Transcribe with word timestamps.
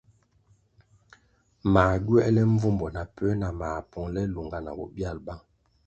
Mā 1.75 1.85
gywēle 2.05 2.47
mbvumbo 2.53 2.91
na 2.97 3.03
puē 3.15 3.39
nah 3.43 3.53
mā 3.61 3.71
pongʼle 3.91 4.21
lunga 4.33 4.57
na 4.63 4.71
bobyal 4.77 5.17
bang. 5.27 5.41